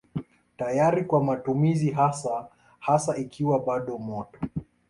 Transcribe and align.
Tayari 0.57 1.03
kwa 1.05 1.23
matumizi 1.23 1.91
hasa 1.91 2.47
hasa 2.79 3.17
ikiwa 3.17 3.59
bado 3.59 3.97
moto. 3.97 4.39